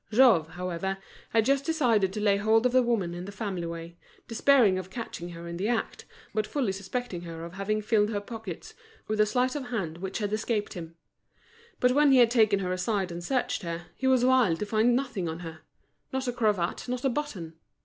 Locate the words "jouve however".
0.11-0.97